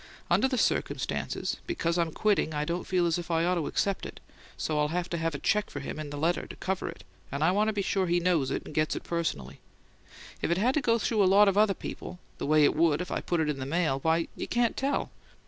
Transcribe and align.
Under 0.31 0.47
the 0.47 0.57
circumstances, 0.57 1.57
because 1.67 1.99
I'm 1.99 2.11
quitting, 2.11 2.55
I 2.55 2.65
don't 2.65 2.87
feel 2.87 3.05
as 3.05 3.19
if 3.19 3.29
I 3.29 3.45
ought 3.45 3.53
to 3.53 3.67
accept 3.67 4.07
it, 4.07 4.13
and 4.19 4.35
so 4.57 4.79
I'll 4.79 4.87
have 4.87 5.13
a 5.13 5.37
check 5.37 5.69
for 5.69 5.79
him 5.79 5.99
in 5.99 6.09
the 6.09 6.17
letter 6.17 6.47
to 6.47 6.55
cover 6.55 6.89
it, 6.89 7.03
and 7.31 7.43
I 7.43 7.51
want 7.51 7.67
to 7.67 7.71
be 7.73 7.83
sure 7.83 8.07
he 8.07 8.19
knows 8.19 8.49
it, 8.49 8.63
and 8.65 8.73
gets 8.73 8.95
it 8.95 9.03
personally. 9.03 9.59
If 10.41 10.49
it 10.49 10.57
had 10.57 10.73
to 10.73 10.81
go 10.81 10.97
through 10.97 11.23
a 11.23 11.25
lot 11.25 11.47
of 11.47 11.55
other 11.55 11.75
people, 11.75 12.17
the 12.39 12.47
way 12.47 12.63
it 12.63 12.75
would 12.75 12.99
if 12.99 13.11
I 13.11 13.21
put 13.21 13.41
it 13.41 13.47
in 13.49 13.59
the 13.59 13.65
mail, 13.67 13.99
why, 13.99 14.27
you 14.35 14.47
can't 14.47 14.75
tell. 14.75 15.11